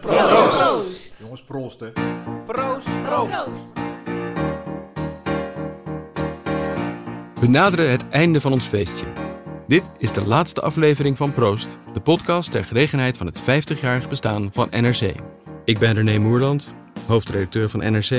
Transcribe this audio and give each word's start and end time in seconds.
Proost! 0.00 1.18
Jongens, 1.20 1.42
proost 1.42 1.80
hè. 1.80 1.92
Proost, 2.46 3.02
proost. 3.02 3.48
We 7.34 7.48
naderen 7.48 7.90
het 7.90 8.08
einde 8.08 8.40
van 8.40 8.52
ons 8.52 8.64
feestje. 8.64 9.04
Dit 9.66 9.90
is 9.98 10.12
de 10.12 10.24
laatste 10.24 10.60
aflevering 10.60 11.16
van 11.16 11.32
Proost, 11.32 11.76
de 11.92 12.00
podcast 12.00 12.50
ter 12.50 12.64
gelegenheid 12.64 13.16
van 13.16 13.26
het 13.26 13.40
50-jarig 13.40 14.08
bestaan 14.08 14.50
van 14.52 14.68
NRC. 14.70 15.14
Ik 15.64 15.78
ben 15.78 15.94
René 15.94 16.18
Moerland, 16.18 16.74
hoofdredacteur 17.06 17.70
van 17.70 17.80
NRC. 17.92 18.10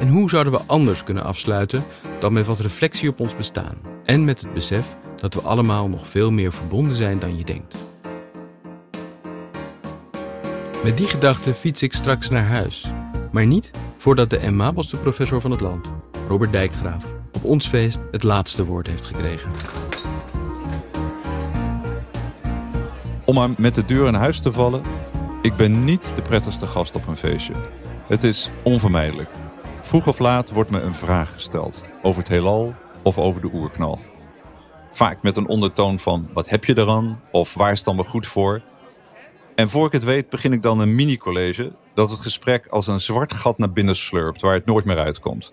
En 0.00 0.08
hoe 0.08 0.30
zouden 0.30 0.52
we 0.52 0.60
anders 0.66 1.04
kunnen 1.04 1.24
afsluiten 1.24 1.84
dan 2.18 2.32
met 2.32 2.46
wat 2.46 2.60
reflectie 2.60 3.08
op 3.08 3.20
ons 3.20 3.36
bestaan 3.36 3.78
en 4.04 4.24
met 4.24 4.40
het 4.40 4.54
besef 4.54 4.96
dat 5.16 5.34
we 5.34 5.40
allemaal 5.40 5.88
nog 5.88 6.08
veel 6.08 6.30
meer 6.30 6.52
verbonden 6.52 6.96
zijn 6.96 7.18
dan 7.18 7.36
je 7.38 7.44
denkt. 7.44 7.91
Met 10.82 10.96
die 10.96 11.06
gedachte 11.06 11.54
fiets 11.54 11.82
ik 11.82 11.92
straks 11.92 12.28
naar 12.28 12.44
huis. 12.44 12.86
Maar 13.32 13.46
niet 13.46 13.70
voordat 13.96 14.30
de 14.30 14.38
emabelste 14.38 14.96
professor 14.96 15.40
van 15.40 15.50
het 15.50 15.60
land, 15.60 15.92
Robert 16.28 16.52
Dijkgraaf, 16.52 17.04
op 17.32 17.44
ons 17.44 17.68
feest 17.68 18.00
het 18.10 18.22
laatste 18.22 18.64
woord 18.64 18.86
heeft 18.86 19.04
gekregen. 19.04 19.50
Om 23.24 23.34
maar 23.34 23.48
met 23.58 23.74
de 23.74 23.84
deur 23.84 24.06
in 24.06 24.14
huis 24.14 24.40
te 24.40 24.52
vallen, 24.52 24.82
ik 25.42 25.56
ben 25.56 25.84
niet 25.84 26.12
de 26.14 26.22
prettigste 26.22 26.66
gast 26.66 26.94
op 26.94 27.06
een 27.06 27.16
feestje. 27.16 27.54
Het 28.06 28.24
is 28.24 28.50
onvermijdelijk. 28.62 29.30
Vroeg 29.82 30.06
of 30.06 30.18
laat 30.18 30.50
wordt 30.50 30.70
me 30.70 30.80
een 30.80 30.94
vraag 30.94 31.32
gesteld 31.32 31.82
over 32.02 32.20
het 32.20 32.28
heelal 32.28 32.74
of 33.02 33.18
over 33.18 33.40
de 33.40 33.50
oerknal. 33.52 33.98
Vaak 34.90 35.22
met 35.22 35.36
een 35.36 35.48
ondertoon 35.48 35.98
van 35.98 36.28
wat 36.32 36.48
heb 36.48 36.64
je 36.64 36.78
eraan 36.78 37.20
of 37.30 37.54
waar 37.54 37.72
is 37.72 37.82
dan 37.82 38.04
goed 38.04 38.26
voor? 38.26 38.62
En 39.62 39.70
voor 39.70 39.86
ik 39.86 39.92
het 39.92 40.04
weet 40.04 40.28
begin 40.28 40.52
ik 40.52 40.62
dan 40.62 40.80
een 40.80 40.94
mini-college 40.94 41.72
dat 41.94 42.10
het 42.10 42.20
gesprek 42.20 42.66
als 42.66 42.86
een 42.86 43.00
zwart 43.00 43.32
gat 43.32 43.58
naar 43.58 43.72
binnen 43.72 43.96
slurpt 43.96 44.40
waar 44.40 44.54
het 44.54 44.66
nooit 44.66 44.84
meer 44.84 44.98
uitkomt. 44.98 45.52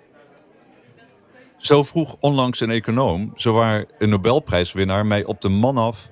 Zo 1.57 1.83
vroeg 1.83 2.15
onlangs 2.19 2.59
een 2.59 2.69
econoom, 2.69 3.31
zowaar 3.35 3.85
een 3.99 4.09
Nobelprijswinnaar, 4.09 5.05
mij 5.05 5.25
op 5.25 5.41
de 5.41 5.49
man 5.49 5.77
af. 5.77 6.09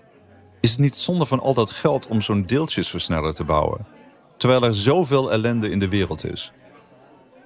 Is 0.61 0.71
het 0.71 0.79
niet 0.79 0.97
zonde 0.97 1.25
van 1.25 1.39
al 1.39 1.53
dat 1.53 1.71
geld 1.71 2.07
om 2.07 2.21
zo'n 2.21 2.45
deeltjesversneller 2.45 3.33
te 3.33 3.43
bouwen? 3.43 3.85
Terwijl 4.37 4.63
er 4.63 4.75
zoveel 4.75 5.31
ellende 5.31 5.69
in 5.69 5.79
de 5.79 5.89
wereld 5.89 6.25
is. 6.25 6.51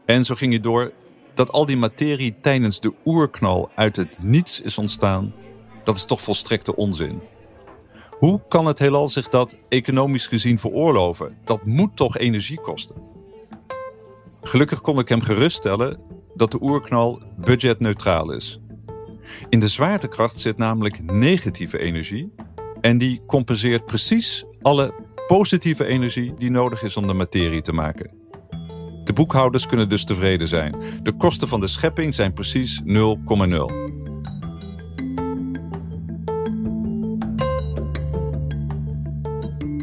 En 0.05 0.23
zo 0.23 0.35
ging 0.35 0.52
hij 0.52 0.61
door 0.61 0.91
dat 1.33 1.52
al 1.52 1.66
die 1.66 1.77
materie 1.77 2.35
tijdens 2.41 2.79
de 2.79 2.94
oerknal 3.05 3.69
uit 3.75 3.95
het 3.95 4.17
niets 4.22 4.61
is 4.61 4.77
ontstaan. 4.77 5.33
Dat 5.83 5.97
is 5.97 6.05
toch 6.05 6.22
volstrekte 6.22 6.75
onzin. 6.75 7.22
Hoe 8.22 8.41
kan 8.47 8.66
het 8.66 8.80
heelal 8.80 9.08
zich 9.08 9.30
dat 9.30 9.58
economisch 9.69 10.27
gezien 10.27 10.59
veroorloven? 10.59 11.38
Dat 11.45 11.66
moet 11.66 11.95
toch 11.95 12.17
energie 12.17 12.61
kosten? 12.61 12.95
Gelukkig 14.41 14.81
kon 14.81 15.00
ik 15.00 15.09
hem 15.09 15.22
geruststellen 15.22 16.00
dat 16.36 16.52
de 16.52 16.61
oerknal 16.61 17.22
budgetneutraal 17.38 18.31
is. 18.31 18.59
In 19.50 19.59
de 19.59 19.68
zwaartekracht 19.68 20.38
zit 20.38 20.57
namelijk 20.57 21.12
negatieve 21.12 21.79
energie 21.79 22.34
en 22.81 22.97
die 22.97 23.22
compenseert 23.25 23.85
precies 23.85 24.46
alle 24.62 24.94
positieve 25.28 25.85
energie 25.85 26.34
die 26.34 26.50
nodig 26.50 26.84
is 26.84 26.97
om 26.97 27.07
de 27.07 27.13
materie 27.13 27.62
te 27.62 27.73
maken. 27.73 28.12
De 29.03 29.13
boekhouders 29.13 29.67
kunnen 29.67 29.90
dus 29.90 30.06
tevreden 30.06 30.47
zijn. 30.47 30.75
De 31.03 31.17
kosten 31.17 31.47
van 31.47 31.59
de 31.59 31.67
schepping 31.67 32.16
zijn 32.16 32.34
precies 32.34 32.81
0,0. 32.81 33.91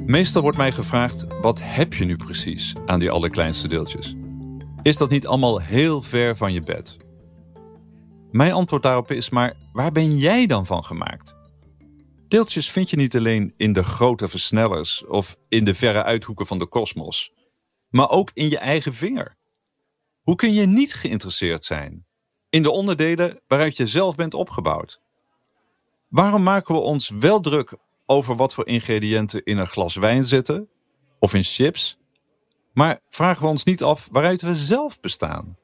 Meestal 0.09 0.43
wordt 0.43 0.57
mij 0.57 0.73
gevraagd: 0.73 1.27
wat 1.41 1.61
heb 1.63 1.95
je 1.95 2.05
nu 2.05 2.17
precies 2.17 2.75
aan 2.87 2.99
die 2.99 3.11
allerkleinste 3.11 3.69
deeltjes? 3.69 4.17
Is 4.83 4.97
dat 4.97 5.11
niet 5.11 5.27
allemaal 5.27 5.61
heel 5.61 6.03
ver 6.03 6.37
van 6.37 6.53
je 6.53 6.63
bed? 6.63 6.97
Mijn 8.31 8.53
antwoord 8.53 8.83
daarop 8.83 9.11
is: 9.11 9.31
maar 9.31 9.55
waar 9.73 9.93
ben 9.93 10.19
jij 10.19 10.47
dan 10.47 10.67
van 10.67 10.85
gemaakt? 10.85 11.35
Deeltjes 12.29 12.71
vind 12.71 12.91
je 12.91 12.97
niet 12.97 13.17
alleen 13.17 13.55
in 13.57 13.73
de 13.73 13.85
grote 13.85 14.29
versnellers 14.29 15.07
of 15.07 15.37
in 15.49 15.65
de 15.65 15.75
verre 15.75 16.03
uithoeken 16.03 16.47
van 16.47 16.59
de 16.59 16.67
kosmos, 16.67 17.33
maar 17.89 18.11
ook 18.11 18.31
in 18.35 18.49
je 18.49 18.59
eigen 18.59 18.95
vinger. 18.95 19.37
Hoe 20.23 20.37
kun 20.37 20.53
je 20.53 20.67
niet 20.67 20.95
geïnteresseerd 20.95 21.65
zijn 21.65 22.07
in 22.51 22.63
de 22.63 22.71
onderdelen 22.71 23.41
waaruit 23.47 23.77
je 23.77 23.87
zelf 23.87 24.15
bent 24.15 24.35
opgebouwd? 24.35 25.01
Waarom 26.09 26.43
maken 26.43 26.75
we 26.75 26.81
ons 26.81 27.09
wel 27.09 27.41
druk 27.41 27.77
over 28.11 28.37
wat 28.37 28.55
voor 28.55 28.67
ingrediënten 28.67 29.45
in 29.45 29.59
een 29.59 29.67
glas 29.67 29.97
wijn 29.97 30.25
zitten 30.25 30.69
of 31.19 31.35
in 31.35 31.45
chips, 31.45 31.99
maar 32.73 33.01
vragen 33.09 33.43
we 33.43 33.49
ons 33.49 33.65
niet 33.65 33.83
af 33.83 34.09
waaruit 34.11 34.43
we 34.43 34.55
zelf 34.55 35.01
bestaan? 35.01 35.57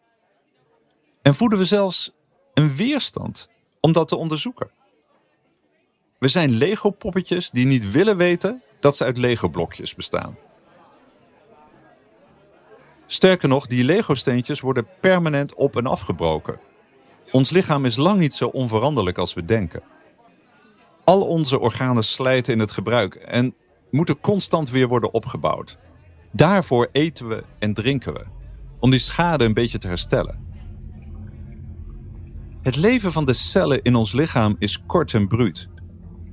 En 1.23 1.35
voeden 1.35 1.59
we 1.59 1.65
zelfs 1.65 2.13
een 2.55 2.77
weerstand 2.77 3.49
om 3.81 3.93
dat 3.93 4.09
te 4.09 4.17
onderzoeken? 4.17 4.71
We 6.19 6.29
zijn 6.29 6.51
Lego-poppetjes 6.51 7.51
die 7.51 7.67
niet 7.67 7.91
willen 7.91 8.17
weten 8.17 8.63
dat 8.81 8.97
ze 8.97 9.05
uit 9.05 9.19
Lego-blokjes 9.19 9.95
bestaan. 9.95 10.37
Sterker 13.07 13.49
nog, 13.49 13.67
die 13.67 13.85
Lego-steentjes 13.85 14.61
worden 14.61 14.87
permanent 15.01 15.55
op 15.55 15.77
en 15.77 15.87
afgebroken. 15.87 16.61
Ons 17.31 17.51
lichaam 17.51 17.85
is 17.85 17.97
lang 17.97 18.19
niet 18.21 18.35
zo 18.35 18.47
onveranderlijk 18.47 19.19
als 19.19 19.35
we 19.35 19.45
denken. 19.45 19.83
Al 21.05 21.27
onze 21.27 21.59
organen 21.59 22.05
slijten 22.05 22.53
in 22.53 22.59
het 22.59 22.73
gebruik 22.73 23.15
en 23.15 23.55
moeten 23.91 24.21
constant 24.21 24.71
weer 24.71 24.89
worden 24.89 25.15
opgebouwd. 25.15 25.79
Daarvoor 26.33 26.89
eten 26.93 27.29
we 27.29 27.45
en 27.59 27.75
drinken 27.75 28.13
we, 28.13 28.25
om 28.81 28.91
die 28.91 29.01
schade 29.01 29.45
een 29.45 29.55
beetje 29.55 29.79
te 29.79 29.87
herstellen. 29.87 30.45
Het 32.63 32.77
leven 32.77 33.13
van 33.13 33.25
de 33.25 33.35
cellen 33.35 33.83
in 33.83 33.95
ons 33.95 34.13
lichaam 34.13 34.57
is 34.59 34.83
kort 34.87 35.15
en 35.15 35.29
bruut. 35.29 35.69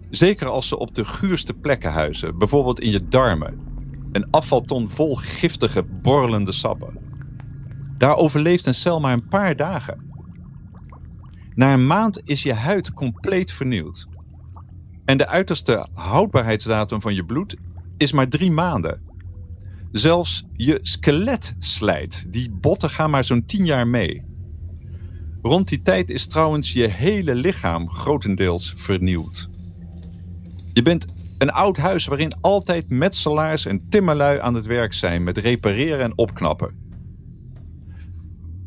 Zeker 0.10 0.48
als 0.48 0.68
ze 0.68 0.78
op 0.78 0.96
de 0.96 1.06
guurste 1.06 1.54
plekken 1.54 1.92
huizen, 1.92 2.38
bijvoorbeeld 2.38 2.80
in 2.80 2.92
je 2.92 3.08
darmen. 3.08 3.60
Een 4.12 4.28
afvalton 4.30 4.90
vol 4.90 5.16
giftige, 5.16 5.84
borrelende 5.84 6.52
sappen. 6.52 6.98
Daar 7.98 8.16
overleeft 8.16 8.66
een 8.66 8.76
cel 8.76 9.00
maar 9.00 9.14
een 9.14 9.28
paar 9.28 9.56
dagen. 9.56 10.10
Na 11.56 11.74
een 11.74 11.88
maand 11.88 12.22
is 12.24 12.44
je 12.44 12.54
huid 12.54 12.94
compleet 12.94 13.52
vernieuwd. 13.52 14.08
En 15.12 15.18
de 15.18 15.28
uiterste 15.28 15.88
houdbaarheidsdatum 15.94 17.02
van 17.02 17.16
je 17.16 17.26
bloed 17.26 17.56
is 17.98 18.12
maar 18.12 18.28
drie 18.28 18.52
maanden. 18.52 19.02
Zelfs 19.92 20.46
je 20.54 20.80
skelet 20.82 21.56
slijt. 21.60 22.26
Die 22.28 22.52
botten 22.52 22.90
gaan 22.90 23.10
maar 23.10 23.24
zo'n 23.24 23.46
tien 23.46 23.66
jaar 23.66 23.88
mee. 23.88 24.24
Rond 25.42 25.68
die 25.68 25.82
tijd 25.82 26.10
is 26.10 26.28
trouwens 26.28 26.74
je 26.74 26.88
hele 26.88 27.36
lichaam 27.36 27.90
grotendeels 27.90 28.74
vernieuwd. 28.76 29.50
Je 30.74 30.82
bent 30.82 31.06
een 31.38 31.52
oud 31.52 31.78
huis 31.78 32.06
waarin 32.06 32.42
altijd 32.42 32.90
metselaars 32.90 33.66
en 33.66 33.90
timmerlui 33.90 34.40
aan 34.40 34.54
het 34.54 34.66
werk 34.66 34.94
zijn 34.94 35.24
met 35.24 35.38
repareren 35.38 36.00
en 36.00 36.18
opknappen. 36.18 36.76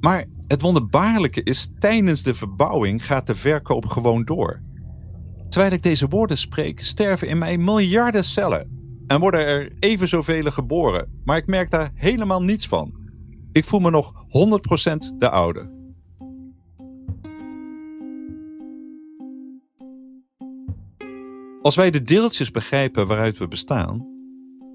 Maar 0.00 0.24
het 0.46 0.60
wonderbaarlijke 0.60 1.42
is, 1.42 1.72
tijdens 1.78 2.22
de 2.22 2.34
verbouwing 2.34 3.06
gaat 3.06 3.26
de 3.26 3.34
verkoop 3.34 3.86
gewoon 3.86 4.24
door. 4.24 4.63
Terwijl 5.54 5.74
ik 5.74 5.82
deze 5.82 6.08
woorden 6.08 6.38
spreek, 6.38 6.84
sterven 6.84 7.28
in 7.28 7.38
mij 7.38 7.58
miljarden 7.58 8.24
cellen. 8.24 8.70
En 9.06 9.20
worden 9.20 9.46
er 9.46 9.72
even 9.80 10.08
zoveel 10.08 10.50
geboren. 10.50 11.20
Maar 11.24 11.36
ik 11.36 11.46
merk 11.46 11.70
daar 11.70 11.92
helemaal 11.94 12.42
niets 12.42 12.66
van. 12.66 12.94
Ik 13.52 13.64
voel 13.64 13.80
me 13.80 13.90
nog 13.90 14.12
100% 14.12 15.18
de 15.18 15.30
oude. 15.30 15.70
Als 21.62 21.74
wij 21.74 21.90
de 21.90 22.02
deeltjes 22.02 22.50
begrijpen 22.50 23.06
waaruit 23.06 23.38
we 23.38 23.48
bestaan, 23.48 24.06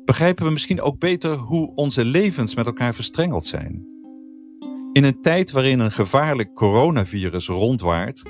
begrijpen 0.05 0.45
we 0.45 0.51
misschien 0.51 0.81
ook 0.81 0.99
beter 0.99 1.35
hoe 1.35 1.75
onze 1.75 2.05
levens 2.05 2.55
met 2.55 2.65
elkaar 2.65 2.95
verstrengeld 2.95 3.45
zijn. 3.45 3.87
In 4.93 5.03
een 5.03 5.21
tijd 5.21 5.51
waarin 5.51 5.79
een 5.79 5.91
gevaarlijk 5.91 6.53
coronavirus 6.53 7.47
rondwaart, 7.47 8.23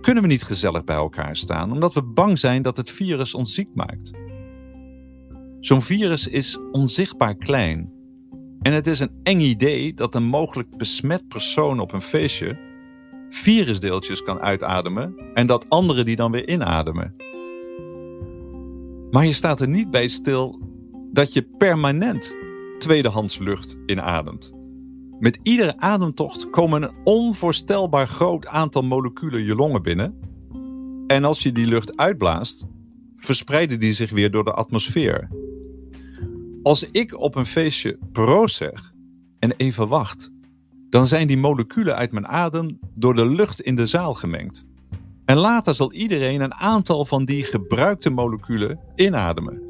kunnen 0.00 0.22
we 0.22 0.28
niet 0.28 0.42
gezellig 0.42 0.84
bij 0.84 0.96
elkaar 0.96 1.36
staan, 1.36 1.72
omdat 1.72 1.94
we 1.94 2.02
bang 2.02 2.38
zijn 2.38 2.62
dat 2.62 2.76
het 2.76 2.90
virus 2.90 3.34
ons 3.34 3.54
ziek 3.54 3.68
maakt. 3.74 4.10
Zo'n 5.60 5.82
virus 5.82 6.26
is 6.26 6.58
onzichtbaar 6.72 7.36
klein. 7.36 7.92
En 8.60 8.72
het 8.72 8.86
is 8.86 9.00
een 9.00 9.20
eng 9.22 9.40
idee 9.40 9.94
dat 9.94 10.14
een 10.14 10.24
mogelijk 10.24 10.76
besmet 10.76 11.28
persoon 11.28 11.80
op 11.80 11.92
een 11.92 12.02
feestje 12.02 12.66
virusdeeltjes 13.30 14.22
kan 14.22 14.40
uitademen 14.40 15.14
en 15.34 15.46
dat 15.46 15.68
anderen 15.68 16.04
die 16.04 16.16
dan 16.16 16.30
weer 16.30 16.48
inademen. 16.48 17.14
Maar 19.10 19.24
je 19.24 19.32
staat 19.32 19.60
er 19.60 19.68
niet 19.68 19.90
bij 19.90 20.08
stil 20.08 20.60
dat 21.12 21.32
je 21.32 21.48
permanent 21.58 22.36
tweedehands 22.78 23.38
lucht 23.38 23.76
inademt. 23.86 24.57
Met 25.18 25.38
iedere 25.42 25.76
ademtocht 25.76 26.50
komen 26.50 26.82
een 26.82 26.94
onvoorstelbaar 27.04 28.06
groot 28.06 28.46
aantal 28.46 28.82
moleculen 28.82 29.44
je 29.44 29.54
longen 29.54 29.82
binnen. 29.82 30.20
En 31.06 31.24
als 31.24 31.42
je 31.42 31.52
die 31.52 31.66
lucht 31.66 31.96
uitblaast, 31.96 32.66
verspreiden 33.16 33.80
die 33.80 33.92
zich 33.92 34.10
weer 34.10 34.30
door 34.30 34.44
de 34.44 34.52
atmosfeer. 34.52 35.28
Als 36.62 36.88
ik 36.90 37.18
op 37.18 37.34
een 37.34 37.46
feestje 37.46 37.98
proost 38.12 38.56
zeg 38.56 38.92
en 39.38 39.52
even 39.56 39.88
wacht, 39.88 40.30
dan 40.90 41.06
zijn 41.06 41.26
die 41.26 41.36
moleculen 41.36 41.96
uit 41.96 42.12
mijn 42.12 42.26
adem 42.26 42.78
door 42.94 43.14
de 43.14 43.28
lucht 43.28 43.60
in 43.60 43.74
de 43.74 43.86
zaal 43.86 44.14
gemengd. 44.14 44.66
En 45.24 45.36
later 45.36 45.74
zal 45.74 45.92
iedereen 45.92 46.40
een 46.40 46.54
aantal 46.54 47.04
van 47.04 47.24
die 47.24 47.42
gebruikte 47.42 48.10
moleculen 48.10 48.80
inademen. 48.94 49.62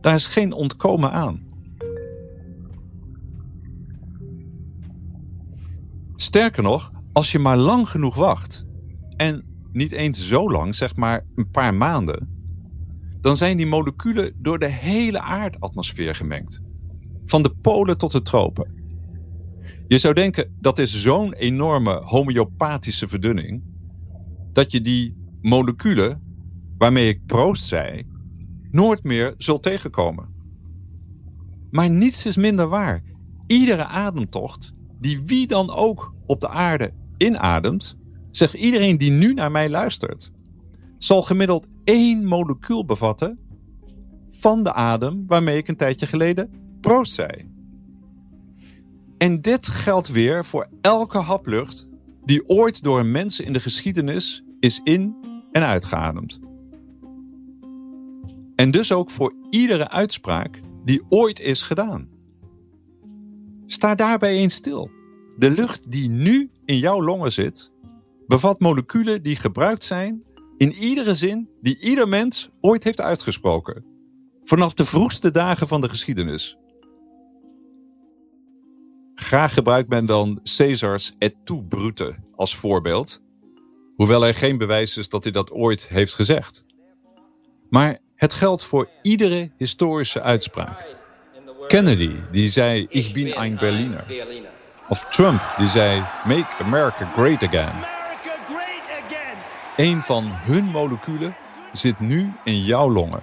Daar 0.00 0.14
is 0.14 0.26
geen 0.26 0.52
ontkomen 0.52 1.12
aan. 1.12 1.47
Sterker 6.20 6.62
nog, 6.62 6.92
als 7.12 7.32
je 7.32 7.38
maar 7.38 7.56
lang 7.56 7.88
genoeg 7.88 8.14
wacht, 8.14 8.64
en 9.16 9.44
niet 9.72 9.92
eens 9.92 10.28
zo 10.28 10.50
lang, 10.50 10.74
zeg 10.74 10.96
maar 10.96 11.26
een 11.34 11.50
paar 11.50 11.74
maanden, 11.74 12.28
dan 13.20 13.36
zijn 13.36 13.56
die 13.56 13.66
moleculen 13.66 14.32
door 14.38 14.58
de 14.58 14.68
hele 14.68 15.20
aardatmosfeer 15.20 16.14
gemengd. 16.14 16.60
Van 17.26 17.42
de 17.42 17.54
polen 17.60 17.98
tot 17.98 18.12
de 18.12 18.22
tropen. 18.22 18.74
Je 19.88 19.98
zou 19.98 20.14
denken 20.14 20.56
dat 20.60 20.78
is 20.78 21.02
zo'n 21.02 21.32
enorme 21.32 22.02
homeopathische 22.04 23.08
verdunning, 23.08 23.62
dat 24.52 24.72
je 24.72 24.80
die 24.80 25.16
moleculen, 25.40 26.22
waarmee 26.78 27.08
ik 27.08 27.26
proost 27.26 27.64
zei, 27.64 28.06
nooit 28.70 29.02
meer 29.02 29.34
zult 29.36 29.62
tegenkomen. 29.62 30.34
Maar 31.70 31.90
niets 31.90 32.26
is 32.26 32.36
minder 32.36 32.68
waar. 32.68 33.02
Iedere 33.46 33.84
ademtocht, 33.84 34.72
die 35.00 35.22
wie 35.26 35.46
dan 35.46 35.70
ook 35.70 36.14
op 36.26 36.40
de 36.40 36.48
aarde 36.48 36.92
inademt, 37.16 37.96
zegt 38.30 38.54
iedereen 38.54 38.98
die 38.98 39.10
nu 39.10 39.34
naar 39.34 39.50
mij 39.50 39.70
luistert, 39.70 40.30
zal 40.98 41.22
gemiddeld 41.22 41.66
één 41.84 42.24
molecuul 42.24 42.84
bevatten 42.84 43.38
van 44.30 44.62
de 44.62 44.72
adem 44.72 45.24
waarmee 45.26 45.56
ik 45.56 45.68
een 45.68 45.76
tijdje 45.76 46.06
geleden 46.06 46.50
proost 46.80 47.12
zei. 47.12 47.50
En 49.18 49.40
dit 49.40 49.68
geldt 49.68 50.08
weer 50.08 50.44
voor 50.44 50.68
elke 50.80 51.18
hap 51.18 51.46
lucht 51.46 51.88
die 52.24 52.48
ooit 52.48 52.82
door 52.82 52.98
een 52.98 53.10
mens 53.10 53.40
in 53.40 53.52
de 53.52 53.60
geschiedenis 53.60 54.44
is 54.60 54.80
in- 54.84 55.16
en 55.52 55.62
uitgeademd. 55.62 56.38
En 58.54 58.70
dus 58.70 58.92
ook 58.92 59.10
voor 59.10 59.34
iedere 59.50 59.90
uitspraak 59.90 60.60
die 60.84 61.02
ooit 61.08 61.40
is 61.40 61.62
gedaan. 61.62 62.08
Sta 63.70 63.94
daarbij 63.94 64.32
eens 64.32 64.54
stil. 64.54 64.90
De 65.36 65.50
lucht 65.50 65.90
die 65.90 66.08
nu 66.08 66.50
in 66.64 66.78
jouw 66.78 67.02
longen 67.02 67.32
zit, 67.32 67.70
bevat 68.26 68.60
moleculen 68.60 69.22
die 69.22 69.36
gebruikt 69.36 69.84
zijn 69.84 70.22
in 70.56 70.72
iedere 70.72 71.14
zin 71.14 71.48
die 71.60 71.78
ieder 71.80 72.08
mens 72.08 72.50
ooit 72.60 72.84
heeft 72.84 73.00
uitgesproken. 73.00 73.84
Vanaf 74.44 74.74
de 74.74 74.84
vroegste 74.84 75.30
dagen 75.30 75.68
van 75.68 75.80
de 75.80 75.88
geschiedenis. 75.88 76.58
Graag 79.14 79.54
gebruikt 79.54 79.88
men 79.88 80.06
dan 80.06 80.40
Caesars 80.56 81.12
et 81.18 81.34
tu 81.44 81.62
brute 81.62 82.16
als 82.34 82.56
voorbeeld, 82.56 83.22
hoewel 83.96 84.26
er 84.26 84.34
geen 84.34 84.58
bewijs 84.58 84.96
is 84.96 85.08
dat 85.08 85.22
hij 85.22 85.32
dat 85.32 85.52
ooit 85.52 85.88
heeft 85.88 86.14
gezegd. 86.14 86.64
Maar 87.70 87.98
het 88.14 88.34
geldt 88.34 88.64
voor 88.64 88.90
iedere 89.02 89.50
historische 89.56 90.22
uitspraak. 90.22 90.87
Kennedy, 91.68 92.16
die 92.32 92.50
zei, 92.50 92.86
ik 92.88 93.12
ben 93.12 93.32
ein 93.32 93.56
Berliner. 93.56 94.04
Of 94.88 95.04
Trump, 95.04 95.54
die 95.58 95.68
zei, 95.68 96.00
make 96.26 96.46
America 96.60 97.12
great 97.16 97.42
again. 97.42 97.74
Een 99.76 100.02
van 100.02 100.24
hun 100.30 100.64
moleculen 100.64 101.36
zit 101.72 102.00
nu 102.00 102.32
in 102.44 102.58
jouw 102.58 102.90
longen. 102.90 103.22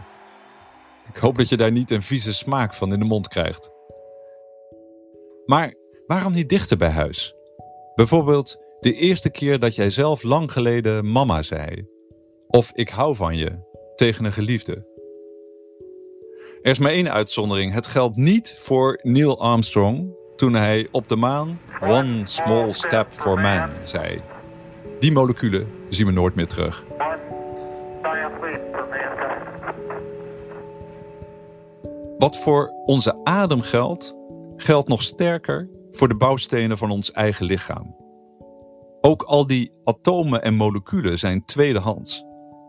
Ik 1.10 1.18
hoop 1.18 1.38
dat 1.38 1.50
je 1.50 1.58
daar 1.58 1.72
niet 1.72 1.92
een 1.92 2.02
vieze 2.02 2.34
smaak 2.34 2.74
van 2.74 2.94
in 2.94 3.00
de 3.00 3.06
mond 3.06 3.28
krijgt. 3.28 3.72
Maar 5.46 5.74
waarom 6.08 6.34
niet 6.34 6.50
dichter 6.50 6.78
bij 6.78 6.90
huis? 6.90 7.36
Bijvoorbeeld 7.96 8.58
de 8.80 8.94
eerste 8.94 9.30
keer 9.30 9.60
dat 9.60 9.76
jij 9.76 9.90
zelf 9.90 10.24
lang 10.24 10.52
geleden 10.52 11.12
mama 11.12 11.44
zei. 11.44 11.86
Of 12.48 12.72
ik 12.74 12.90
hou 12.90 13.16
van 13.16 13.38
je 13.38 13.60
tegen 13.96 14.26
een 14.26 14.34
geliefde. 14.34 14.95
Er 16.66 16.72
is 16.72 16.80
maar 16.80 16.92
één 16.92 17.12
uitzondering. 17.12 17.74
Het 17.74 17.88
geldt 17.88 18.16
niet 18.16 18.56
voor 18.60 19.00
Neil 19.04 19.40
Armstrong 19.40 20.16
toen 20.36 20.54
hij 20.54 20.88
op 20.92 21.08
de 21.08 21.16
maan 21.16 21.60
One 21.82 22.28
small 22.28 22.74
step 22.74 23.08
for 23.12 23.40
man 23.40 23.70
zei. 23.84 24.22
Die 25.00 25.12
moleculen 25.12 25.68
zien 25.90 26.06
we 26.06 26.12
nooit 26.12 26.36
meer 26.36 26.48
terug. 26.48 26.86
Wat 32.18 32.38
voor 32.38 32.72
onze 32.86 33.20
adem 33.24 33.62
geldt, 33.62 34.16
geldt 34.58 34.88
nog 34.88 35.04
sterker 35.04 35.70
voor 35.92 36.08
de 36.08 36.18
bouwstenen 36.18 36.78
van 36.78 36.92
ons 36.92 37.12
eigen 37.12 37.46
lichaam. 37.46 37.96
Ook 39.02 39.22
al 39.24 39.48
die 39.48 39.72
atomen 39.84 40.44
en 40.44 40.56
moleculen 40.56 41.20
zijn 41.20 41.46
tweedehands. 41.46 42.24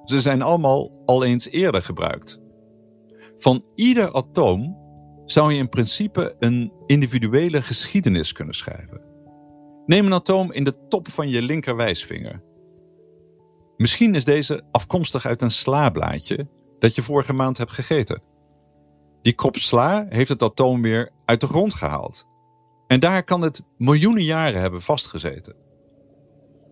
Ze 0.04 0.20
zijn 0.20 0.42
allemaal 0.42 0.90
al 1.04 1.24
eens 1.24 1.48
eerder 1.48 1.82
gebruikt. 1.82 2.44
Van 3.38 3.64
ieder 3.74 4.12
atoom 4.12 4.76
zou 5.26 5.52
je 5.52 5.58
in 5.58 5.68
principe 5.68 6.36
een 6.38 6.72
individuele 6.86 7.62
geschiedenis 7.62 8.32
kunnen 8.32 8.54
schrijven. 8.54 9.00
Neem 9.86 10.06
een 10.06 10.12
atoom 10.12 10.52
in 10.52 10.64
de 10.64 10.86
top 10.88 11.08
van 11.08 11.28
je 11.28 11.42
linkerwijsvinger. 11.42 12.42
Misschien 13.76 14.14
is 14.14 14.24
deze 14.24 14.64
afkomstig 14.70 15.26
uit 15.26 15.42
een 15.42 15.50
slaablaadje 15.50 16.48
dat 16.78 16.94
je 16.94 17.02
vorige 17.02 17.32
maand 17.32 17.58
hebt 17.58 17.72
gegeten. 17.72 18.22
Die 19.22 19.34
kop 19.34 19.56
sla 19.56 20.06
heeft 20.08 20.28
het 20.28 20.42
atoom 20.42 20.82
weer 20.82 21.10
uit 21.24 21.40
de 21.40 21.46
grond 21.46 21.74
gehaald. 21.74 22.26
En 22.86 23.00
daar 23.00 23.24
kan 23.24 23.40
het 23.40 23.62
miljoenen 23.78 24.22
jaren 24.22 24.60
hebben 24.60 24.82
vastgezeten. 24.82 25.56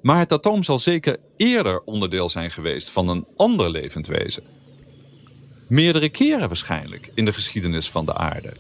Maar 0.03 0.19
het 0.19 0.33
atoom 0.33 0.63
zal 0.63 0.79
zeker 0.79 1.17
eerder 1.37 1.83
onderdeel 1.85 2.31
zijn 2.31 2.51
geweest 2.51 2.91
van 2.91 3.09
een 3.09 3.27
ander 3.37 3.71
levend 3.71 4.07
wezen. 4.07 4.45
Meerdere 5.67 6.09
keren 6.09 6.47
waarschijnlijk 6.47 7.11
in 7.15 7.25
de 7.25 7.33
geschiedenis 7.33 7.91
van 7.91 8.05
de 8.05 8.15
aarde. 8.15 8.53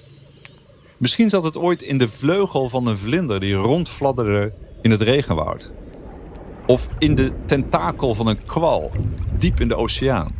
Misschien 0.96 1.30
zat 1.30 1.44
het 1.44 1.56
ooit 1.56 1.82
in 1.82 1.98
de 1.98 2.08
vleugel 2.08 2.68
van 2.68 2.86
een 2.86 2.98
vlinder 2.98 3.40
die 3.40 3.54
rondfladderde 3.54 4.52
in 4.82 4.90
het 4.90 5.00
regenwoud. 5.00 5.72
Of 6.66 6.88
in 6.98 7.14
de 7.14 7.32
tentakel 7.46 8.14
van 8.14 8.26
een 8.26 8.44
kwal 8.46 8.90
diep 9.36 9.60
in 9.60 9.68
de 9.68 9.76
oceaan. 9.76 10.32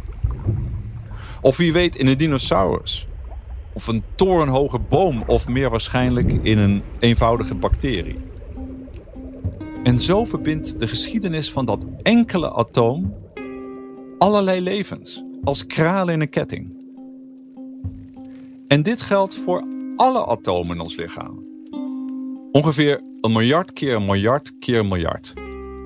Of 1.40 1.56
wie 1.56 1.73
weet 1.73 1.97
in 1.97 2.06
een 2.06 2.18
dinosaurus. 2.18 3.06
Of 3.73 3.87
een 3.87 4.04
torenhoge 4.14 4.78
boom 4.78 5.23
of 5.26 5.49
meer 5.49 5.71
waarschijnlijk 5.71 6.38
in 6.42 6.59
een 6.59 6.83
eenvoudige 6.99 7.54
bacterie. 7.54 8.18
En 9.83 10.00
zo 10.00 10.25
verbindt 10.25 10.80
de 10.80 10.88
geschiedenis 10.88 11.50
van 11.50 11.64
dat 11.64 11.87
enkele 12.02 12.52
atoom 12.52 13.14
allerlei 14.18 14.61
levens, 14.61 15.23
als 15.45 15.67
kralen 15.67 16.15
in 16.15 16.21
een 16.21 16.29
ketting. 16.29 16.73
En 18.67 18.83
dit 18.83 19.01
geldt 19.01 19.37
voor 19.37 19.65
alle 19.97 20.27
atomen 20.27 20.77
in 20.77 20.83
ons 20.83 20.97
lichaam. 20.97 21.45
Ongeveer 22.53 23.03
een 23.21 23.33
miljard 23.33 23.73
keer 23.73 24.03
miljard 24.03 24.59
keer 24.59 24.87
miljard. 24.87 25.33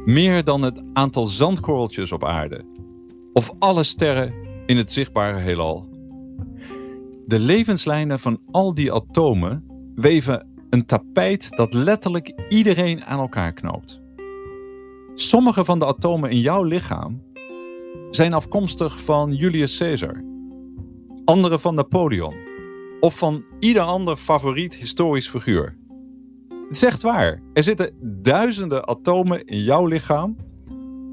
Meer 0.05 0.45
dan 0.45 0.63
het 0.63 0.81
aantal 0.93 1.27
zandkorreltjes 1.27 2.13
op 2.13 2.25
aarde. 2.25 2.65
Of 3.33 3.53
alle 3.59 3.83
sterren 3.83 4.35
in 4.67 4.77
het 4.77 4.91
zichtbare 4.91 5.39
heelal. 5.39 5.89
De 7.27 7.39
levenslijnen 7.39 8.19
van 8.19 8.41
al 8.51 8.75
die 8.75 8.93
atomen 8.93 9.65
weven 9.95 10.47
een 10.71 10.87
tapijt 10.87 11.51
dat 11.51 11.75
letterlijk 11.75 12.33
iedereen 12.49 13.05
aan 13.05 13.19
elkaar 13.19 13.53
knoopt. 13.53 14.01
Sommige 15.15 15.65
van 15.65 15.79
de 15.79 15.87
atomen 15.87 16.31
in 16.31 16.41
jouw 16.41 16.63
lichaam 16.63 17.23
zijn 18.11 18.35
afkomstig 18.35 19.01
van 19.01 19.35
Julius 19.35 19.79
Caesar. 19.79 20.25
Andere 21.25 21.59
van 21.59 21.75
Napoleon. 21.75 22.35
Of 23.01 23.19
van 23.19 23.45
ieder 23.61 23.83
ander 23.83 24.17
favoriet 24.17 24.75
historisch 24.75 25.29
figuur. 25.29 25.77
Het 26.49 26.77
is 26.77 26.83
echt 26.83 27.03
waar. 27.03 27.43
Er 27.53 27.63
zitten 27.63 27.93
duizenden 28.23 28.89
atomen 28.89 29.45
in 29.45 29.63
jouw 29.63 29.87
lichaam. 29.87 30.37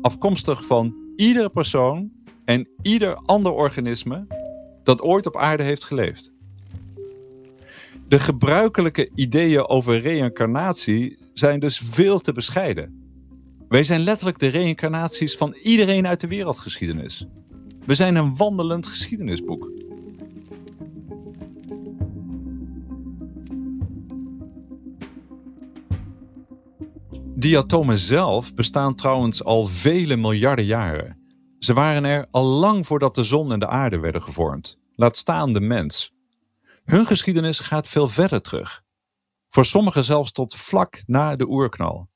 Afkomstig 0.02 0.66
van 0.66 0.96
iedere 1.16 1.50
persoon 1.50 2.12
en 2.46 2.68
ieder 2.82 3.16
ander 3.16 3.52
organisme 3.52 4.28
dat 4.84 5.02
ooit 5.02 5.25
op 5.25 5.38
aarde 5.38 5.64
heeft 5.64 5.86
geleefd. 5.86 6.34
De 8.08 8.20
gebruikelijke 8.20 9.10
ideeën 9.16 9.68
over 9.68 10.00
reïncarnatie 10.00 11.18
zijn 11.34 11.60
dus 11.60 11.78
veel 11.78 12.20
te 12.20 12.32
bescheiden. 12.32 13.05
Wij 13.67 13.84
zijn 13.84 14.01
letterlijk 14.01 14.39
de 14.39 14.48
reïncarnaties 14.48 15.38
van 15.38 15.53
iedereen 15.53 16.07
uit 16.07 16.22
de 16.22 16.27
wereldgeschiedenis. 16.27 17.27
We 17.86 17.93
zijn 17.93 18.15
een 18.15 18.36
wandelend 18.36 18.88
geschiedenisboek. 18.88 19.72
Die 27.36 27.57
atomen 27.57 28.00
zelf 28.00 28.53
bestaan 28.53 28.95
trouwens 28.95 29.43
al 29.43 29.65
vele 29.65 30.15
miljarden 30.15 30.65
jaren. 30.65 31.19
Ze 31.60 31.74
waren 31.74 32.05
er 32.05 32.27
al 32.31 32.45
lang 32.45 32.86
voordat 32.86 33.15
de 33.15 33.24
zon 33.24 33.51
en 33.51 33.60
de 33.60 33.67
aarde 33.67 34.00
werden 34.00 34.22
gevormd. 34.22 34.77
Laat 34.95 35.17
staan 35.17 35.53
de 35.53 35.62
mens. 35.62 36.13
Hun 36.84 37.05
geschiedenis 37.05 37.60
gaat 37.60 37.88
veel 37.88 38.07
verder 38.07 38.41
terug. 38.41 38.84
Voor 39.50 39.65
sommigen 39.65 40.03
zelfs 40.03 40.31
tot 40.31 40.55
vlak 40.55 41.03
na 41.05 41.36
de 41.36 41.48
oerknal. 41.48 42.10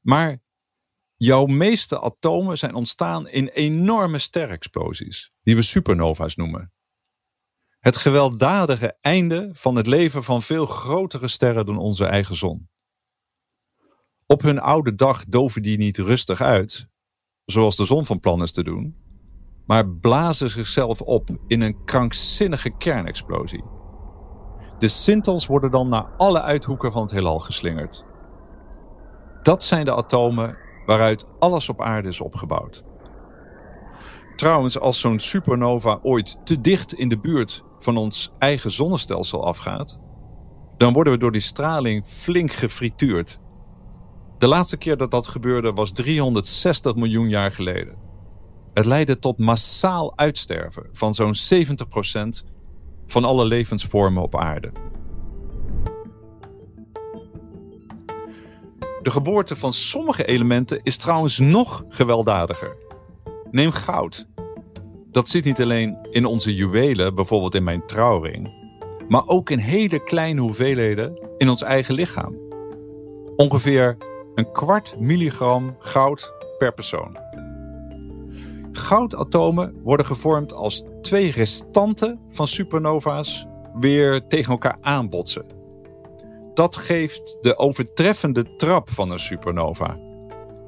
Maar 0.00 0.38
jouw 1.16 1.46
meeste 1.46 2.00
atomen 2.00 2.58
zijn 2.58 2.74
ontstaan 2.74 3.28
in 3.28 3.48
enorme 3.48 4.18
sterexplosies, 4.18 5.32
die 5.42 5.54
we 5.54 5.62
supernova's 5.62 6.36
noemen. 6.36 6.72
Het 7.78 7.96
gewelddadige 7.96 8.96
einde 9.00 9.50
van 9.52 9.76
het 9.76 9.86
leven 9.86 10.24
van 10.24 10.42
veel 10.42 10.66
grotere 10.66 11.28
sterren 11.28 11.66
dan 11.66 11.78
onze 11.78 12.04
eigen 12.04 12.36
zon. 12.36 12.68
Op 14.26 14.42
hun 14.42 14.58
oude 14.58 14.94
dag 14.94 15.24
doven 15.24 15.62
die 15.62 15.78
niet 15.78 15.98
rustig 15.98 16.40
uit, 16.40 16.88
zoals 17.44 17.76
de 17.76 17.84
zon 17.84 18.06
van 18.06 18.20
plan 18.20 18.42
is 18.42 18.52
te 18.52 18.64
doen, 18.64 18.96
maar 19.66 19.88
blazen 19.88 20.50
zichzelf 20.50 21.00
op 21.00 21.30
in 21.46 21.60
een 21.60 21.84
krankzinnige 21.84 22.76
kernexplosie. 22.76 23.64
De 24.78 24.88
sintels 24.88 25.46
worden 25.46 25.70
dan 25.70 25.88
naar 25.88 26.16
alle 26.16 26.42
uithoeken 26.42 26.92
van 26.92 27.02
het 27.02 27.10
heelal 27.10 27.40
geslingerd. 27.40 28.04
Dat 29.42 29.64
zijn 29.64 29.84
de 29.84 29.94
atomen 29.94 30.58
waaruit 30.86 31.26
alles 31.38 31.68
op 31.68 31.80
aarde 31.80 32.08
is 32.08 32.20
opgebouwd. 32.20 32.84
Trouwens, 34.36 34.78
als 34.78 35.00
zo'n 35.00 35.18
supernova 35.18 35.98
ooit 36.02 36.46
te 36.46 36.60
dicht 36.60 36.94
in 36.94 37.08
de 37.08 37.18
buurt 37.18 37.64
van 37.78 37.96
ons 37.96 38.32
eigen 38.38 38.70
zonnestelsel 38.70 39.44
afgaat, 39.44 39.98
dan 40.76 40.92
worden 40.92 41.12
we 41.12 41.18
door 41.18 41.32
die 41.32 41.40
straling 41.40 42.06
flink 42.06 42.52
gefrituurd. 42.52 43.38
De 44.38 44.46
laatste 44.46 44.76
keer 44.76 44.96
dat 44.96 45.10
dat 45.10 45.26
gebeurde 45.26 45.72
was 45.72 45.92
360 45.92 46.94
miljoen 46.94 47.28
jaar 47.28 47.52
geleden. 47.52 47.94
Het 48.74 48.86
leidde 48.86 49.18
tot 49.18 49.38
massaal 49.38 50.12
uitsterven 50.16 50.86
van 50.92 51.14
zo'n 51.14 51.34
70% 51.34 52.46
van 53.06 53.24
alle 53.24 53.44
levensvormen 53.44 54.22
op 54.22 54.36
aarde. 54.36 54.72
De 59.02 59.10
geboorte 59.10 59.56
van 59.56 59.72
sommige 59.72 60.24
elementen 60.24 60.80
is 60.82 60.96
trouwens 60.96 61.38
nog 61.38 61.84
gewelddadiger. 61.88 62.76
Neem 63.50 63.70
goud. 63.70 64.26
Dat 65.10 65.28
zit 65.28 65.44
niet 65.44 65.60
alleen 65.60 66.08
in 66.10 66.24
onze 66.24 66.54
juwelen, 66.54 67.14
bijvoorbeeld 67.14 67.54
in 67.54 67.64
mijn 67.64 67.86
trouwring, 67.86 68.50
maar 69.08 69.22
ook 69.26 69.50
in 69.50 69.58
hele 69.58 70.02
kleine 70.04 70.40
hoeveelheden 70.40 71.34
in 71.38 71.48
ons 71.48 71.62
eigen 71.62 71.94
lichaam. 71.94 72.36
Ongeveer 73.36 73.96
een 74.34 74.52
kwart 74.52 75.00
milligram 75.00 75.76
goud 75.78 76.32
per 76.58 76.74
persoon. 76.74 77.18
Goudatomen 78.72 79.80
worden 79.82 80.06
gevormd 80.06 80.52
als 80.52 80.84
twee 81.00 81.30
restanten 81.30 82.20
van 82.30 82.48
supernova's 82.48 83.46
weer 83.74 84.26
tegen 84.26 84.52
elkaar 84.52 84.76
aanbotsen. 84.80 85.59
Dat 86.54 86.76
geeft 86.76 87.36
de 87.40 87.58
overtreffende 87.58 88.56
trap 88.56 88.90
van 88.90 89.10
een 89.10 89.18
supernova. 89.18 89.98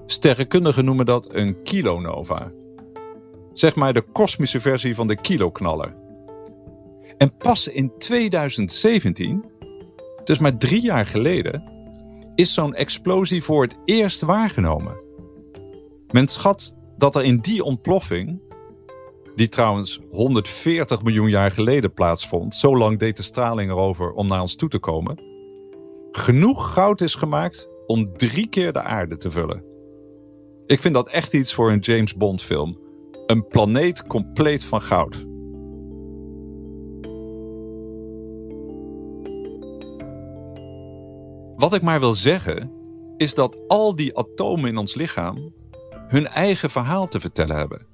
Sterrenkundigen 0.06 0.84
noemen 0.84 1.06
dat 1.06 1.28
een 1.34 1.62
kilonova. 1.62 2.52
Zeg 3.52 3.74
maar 3.74 3.92
de 3.92 4.04
kosmische 4.12 4.60
versie 4.60 4.94
van 4.94 5.06
de 5.06 5.16
kiloknaller. 5.16 5.94
En 7.18 7.36
pas 7.36 7.68
in 7.68 7.92
2017, 7.98 9.44
dus 10.24 10.38
maar 10.38 10.56
drie 10.56 10.82
jaar 10.82 11.06
geleden, 11.06 11.70
is 12.34 12.54
zo'n 12.54 12.74
explosie 12.74 13.42
voor 13.42 13.62
het 13.62 13.76
eerst 13.84 14.20
waargenomen. 14.20 15.00
Men 16.10 16.28
schat 16.28 16.76
dat 16.96 17.16
er 17.16 17.24
in 17.24 17.36
die 17.36 17.64
ontploffing, 17.64 18.40
die 19.36 19.48
trouwens 19.48 20.00
140 20.10 21.02
miljoen 21.02 21.28
jaar 21.28 21.50
geleden 21.50 21.92
plaatsvond, 21.92 22.54
zo 22.54 22.76
lang 22.76 22.98
deed 22.98 23.16
de 23.16 23.22
straling 23.22 23.70
erover 23.70 24.12
om 24.12 24.28
naar 24.28 24.40
ons 24.40 24.56
toe 24.56 24.68
te 24.68 24.78
komen, 24.78 25.31
genoeg 26.12 26.72
goud 26.72 27.00
is 27.00 27.14
gemaakt 27.14 27.68
om 27.86 28.12
drie 28.12 28.48
keer 28.48 28.72
de 28.72 28.82
aarde 28.82 29.16
te 29.16 29.30
vullen. 29.30 29.64
Ik 30.66 30.80
vind 30.80 30.94
dat 30.94 31.08
echt 31.08 31.34
iets 31.34 31.54
voor 31.54 31.70
een 31.70 31.78
James 31.78 32.14
Bond 32.14 32.42
film. 32.42 32.78
Een 33.26 33.46
planeet 33.46 34.06
compleet 34.06 34.64
van 34.64 34.82
goud. 34.82 35.26
Wat 41.56 41.74
ik 41.74 41.82
maar 41.82 42.00
wil 42.00 42.14
zeggen, 42.14 42.72
is 43.16 43.34
dat 43.34 43.58
al 43.68 43.94
die 43.94 44.18
atomen 44.18 44.70
in 44.70 44.76
ons 44.76 44.94
lichaam 44.94 45.52
hun 46.08 46.26
eigen 46.26 46.70
verhaal 46.70 47.08
te 47.08 47.20
vertellen 47.20 47.56
hebben. 47.56 47.86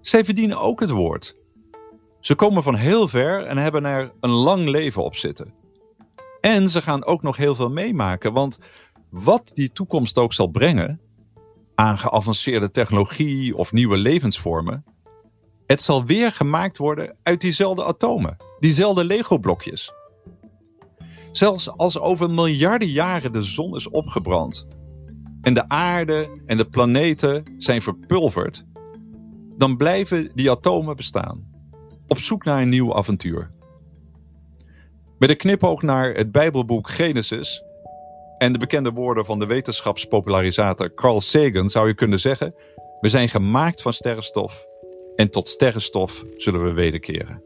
Zij 0.00 0.24
verdienen 0.24 0.58
ook 0.58 0.80
het 0.80 0.90
woord. 0.90 1.36
Ze 2.20 2.34
komen 2.34 2.62
van 2.62 2.74
heel 2.74 3.08
ver 3.08 3.42
en 3.42 3.56
hebben 3.56 3.84
er 3.84 4.12
een 4.20 4.30
lang 4.30 4.68
leven 4.68 5.04
op 5.04 5.16
zitten. 5.16 5.59
En 6.40 6.68
ze 6.68 6.82
gaan 6.82 7.04
ook 7.04 7.22
nog 7.22 7.36
heel 7.36 7.54
veel 7.54 7.70
meemaken, 7.70 8.32
want 8.32 8.58
wat 9.10 9.50
die 9.54 9.72
toekomst 9.72 10.18
ook 10.18 10.32
zal 10.32 10.46
brengen, 10.46 11.00
aan 11.74 11.98
geavanceerde 11.98 12.70
technologie 12.70 13.56
of 13.56 13.72
nieuwe 13.72 13.96
levensvormen, 13.96 14.84
het 15.66 15.82
zal 15.82 16.04
weer 16.04 16.32
gemaakt 16.32 16.78
worden 16.78 17.16
uit 17.22 17.40
diezelfde 17.40 17.84
atomen, 17.84 18.36
diezelfde 18.58 19.04
Lego-blokjes. 19.04 19.92
Zelfs 21.32 21.70
als 21.70 21.98
over 21.98 22.30
miljarden 22.30 22.88
jaren 22.88 23.32
de 23.32 23.42
zon 23.42 23.76
is 23.76 23.88
opgebrand 23.88 24.66
en 25.42 25.54
de 25.54 25.68
aarde 25.68 26.42
en 26.46 26.56
de 26.56 26.70
planeten 26.70 27.42
zijn 27.58 27.82
verpulverd, 27.82 28.64
dan 29.56 29.76
blijven 29.76 30.30
die 30.34 30.50
atomen 30.50 30.96
bestaan, 30.96 31.48
op 32.06 32.18
zoek 32.18 32.44
naar 32.44 32.62
een 32.62 32.68
nieuw 32.68 32.96
avontuur. 32.96 33.50
Met 35.20 35.30
een 35.30 35.36
knipoog 35.36 35.82
naar 35.82 36.14
het 36.14 36.32
Bijbelboek 36.32 36.90
Genesis 36.90 37.62
en 38.38 38.52
de 38.52 38.58
bekende 38.58 38.92
woorden 38.92 39.24
van 39.24 39.38
de 39.38 39.46
wetenschapspopularisator 39.46 40.94
Carl 40.94 41.20
Sagan 41.20 41.68
zou 41.68 41.88
je 41.88 41.94
kunnen 41.94 42.20
zeggen: 42.20 42.54
We 43.00 43.08
zijn 43.08 43.28
gemaakt 43.28 43.82
van 43.82 43.92
sterrenstof 43.92 44.66
en 45.16 45.30
tot 45.30 45.48
sterrenstof 45.48 46.24
zullen 46.36 46.64
we 46.64 46.72
wederkeren. 46.72 47.42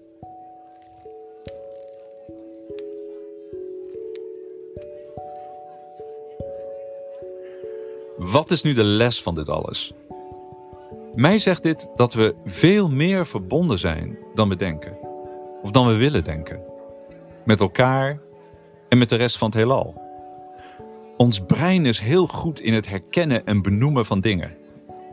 Wat 8.17 8.51
is 8.51 8.63
nu 8.63 8.73
de 8.73 8.85
les 8.85 9.23
van 9.23 9.35
dit 9.35 9.49
alles? 9.49 9.93
Mij 11.15 11.39
zegt 11.39 11.63
dit 11.63 11.89
dat 11.95 12.15
we 12.15 12.35
veel 12.45 12.89
meer 12.89 13.27
verbonden 13.27 13.79
zijn 13.79 14.19
dan 14.35 14.49
we 14.49 14.57
denken. 14.57 14.99
Of 15.63 15.71
dan 15.71 15.87
we 15.87 15.97
willen 15.97 16.25
denken. 16.25 16.74
Met 17.45 17.61
elkaar 17.61 18.21
en 18.89 18.99
met 18.99 19.09
de 19.09 19.17
rest 19.17 19.39
van 19.39 19.49
het 19.49 19.57
heelal. 19.57 20.03
Ons 21.17 21.41
brein 21.47 21.87
is 21.87 21.99
heel 21.99 22.27
goed 22.27 22.61
in 22.61 22.75
het 22.75 22.89
herkennen 22.89 23.47
en 23.47 23.63
benoemen 23.63 24.07
van 24.07 24.21
dingen. 24.21 24.57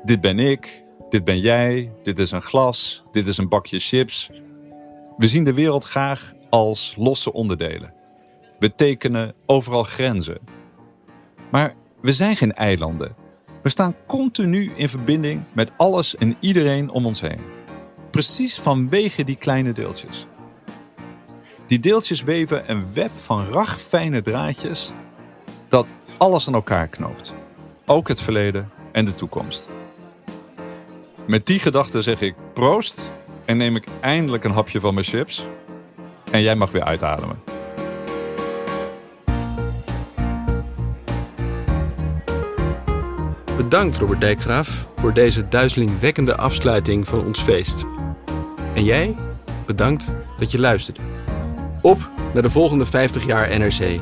Dit 0.04 0.22
ben 0.22 0.40
ik, 0.40 0.84
dit 1.10 1.24
ben 1.24 1.40
jij, 1.40 1.92
dit 2.04 2.20
is 2.20 2.32
een 2.32 2.42
glas, 2.42 3.04
dit 3.12 3.28
is 3.28 3.38
een 3.38 3.50
bakje 3.50 3.80
chips. 3.80 4.30
We 5.18 5.28
zien 5.28 5.44
de 5.44 5.54
wereld 5.54 5.86
graag 5.86 6.34
als 6.50 6.96
losse 6.98 7.34
onderdelen. 7.34 7.94
We 8.60 8.76
tekenen 8.76 9.34
overal 9.46 9.84
grenzen. 9.84 10.40
Maar 11.52 11.76
we 12.02 12.12
zijn 12.12 12.36
geen 12.36 12.54
eilanden. 12.54 13.16
We 13.64 13.70
staan 13.70 13.96
continu 14.08 14.72
in 14.76 14.90
verbinding 14.90 15.44
met 15.54 15.72
alles 15.78 16.16
en 16.16 16.36
iedereen 16.40 16.90
om 16.90 17.06
ons 17.06 17.22
heen. 17.22 17.40
Precies 18.12 18.60
vanwege 18.60 19.24
die 19.24 19.36
kleine 19.36 19.74
deeltjes. 19.74 20.28
Die 21.72 21.80
deeltjes 21.80 22.22
weven 22.22 22.72
een 22.72 22.94
web 22.94 23.12
van 23.16 23.48
ragfijne 23.48 24.22
draadjes 24.22 24.92
dat 25.70 25.88
alles 26.18 26.48
aan 26.48 26.54
elkaar 26.54 26.88
knoopt. 26.88 27.34
Ook 27.86 28.08
het 28.08 28.22
verleden 28.22 28.70
en 28.92 29.06
de 29.06 29.16
toekomst. 29.16 29.68
Met 31.26 31.46
die 31.46 31.60
gedachte 31.60 32.02
zeg 32.02 32.22
ik 32.22 32.36
proost 32.54 33.12
en 33.46 33.58
neem 33.58 33.76
ik 33.76 33.88
eindelijk 34.02 34.44
een 34.44 34.52
hapje 34.52 34.80
van 34.80 34.94
mijn 34.94 35.06
chips. 35.06 35.46
En 36.32 36.42
jij 36.42 36.56
mag 36.56 36.72
weer 36.72 36.84
uitademen. 36.84 37.40
Bedankt 43.58 43.98
Robert 43.98 44.22
Dijkgraaf 44.22 44.86
voor 44.98 45.14
deze 45.14 45.48
duizelingwekkende 45.48 46.38
afsluiting 46.38 47.08
van 47.08 47.26
ons 47.26 47.40
feest. 47.40 47.86
En 48.74 48.84
jij, 48.84 49.16
bedankt 49.66 50.06
dat 50.38 50.52
je 50.52 50.60
luisterde. 50.60 51.21
Op 51.82 52.10
naar 52.34 52.44
de 52.44 52.50
volgende 52.50 52.86
50 52.86 53.26
jaar 53.26 53.60
NRC. 53.60 54.00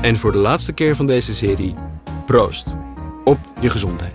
En 0.00 0.16
voor 0.18 0.32
de 0.32 0.38
laatste 0.38 0.72
keer 0.72 0.96
van 0.96 1.06
deze 1.06 1.34
serie, 1.34 1.74
proost. 2.26 2.66
Op 3.24 3.38
je 3.60 3.70
gezondheid. 3.70 4.12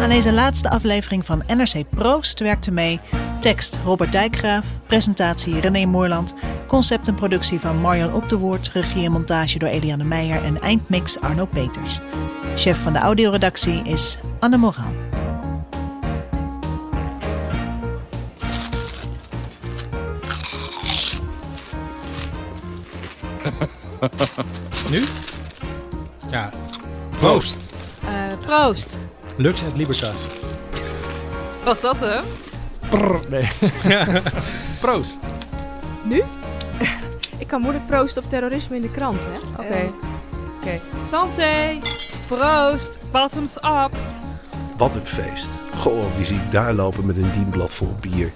Aan 0.00 0.12
deze 0.12 0.32
laatste 0.32 0.70
aflevering 0.70 1.26
van 1.26 1.42
NRC 1.46 1.84
Proost 1.90 2.40
werkte 2.40 2.70
mee 2.70 3.00
tekst 3.40 3.80
Robert 3.84 4.12
Dijkgraaf, 4.12 4.66
presentatie 4.86 5.60
René 5.60 5.84
Moorland, 5.84 6.34
concept 6.66 7.08
en 7.08 7.14
productie 7.14 7.60
van 7.60 7.80
Marion 7.80 8.14
Op 8.14 8.28
de 8.28 8.36
Woord, 8.36 8.68
regie 8.68 9.04
en 9.04 9.12
montage 9.12 9.58
door 9.58 9.68
Eliane 9.68 10.04
Meijer 10.04 10.44
en 10.44 10.60
eindmix 10.60 11.20
Arno 11.20 11.44
Peters. 11.44 12.00
Chef 12.56 12.82
van 12.82 12.92
de 12.92 12.98
audioredactie 12.98 13.82
is 13.84 14.18
Anne 14.38 14.56
Moraal. 14.56 14.92
Nu? 24.90 25.04
Ja. 26.30 26.50
Proost. 27.18 27.70
Uh, 28.04 28.10
proost. 28.46 28.98
Lux 29.36 29.62
et 29.62 29.76
Libertas. 29.76 30.26
Was 31.64 31.80
dat 31.80 31.96
hem? 32.00 32.24
Prr, 32.88 33.20
nee. 33.28 33.48
Proost. 34.80 35.20
Nu? 36.04 36.22
Ik 37.38 37.46
kan 37.46 37.60
moeilijk 37.60 37.86
proosten 37.86 38.22
op 38.22 38.28
terrorisme 38.28 38.76
in 38.76 38.82
de 38.82 38.90
krant, 38.90 39.24
hè? 39.24 39.38
Oké. 39.52 39.66
Okay. 39.66 39.84
Uh, 39.84 39.88
Oké. 39.88 39.94
Okay. 40.60 40.80
Santé. 41.08 41.78
Proost. 42.26 42.98
Bottoms 43.10 43.56
up. 43.56 43.90
Wat 44.76 44.94
een 44.94 45.06
feest. 45.06 45.48
Goh, 45.76 46.16
wie 46.16 46.24
zie 46.24 46.36
ik 46.36 46.50
daar 46.50 46.72
lopen 46.72 47.06
met 47.06 47.16
een 47.16 47.32
dienblad 47.32 47.70
vol 47.70 47.94
bier. 48.00 48.32